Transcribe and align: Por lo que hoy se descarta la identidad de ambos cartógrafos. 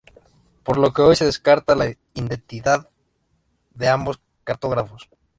Por 0.63 0.77
lo 0.79 0.91
que 0.93 1.03
hoy 1.03 1.15
se 1.15 1.25
descarta 1.25 1.75
la 1.75 1.95
identidad 2.15 2.89
de 3.75 3.87
ambos 3.87 4.19
cartógrafos. 4.43 5.07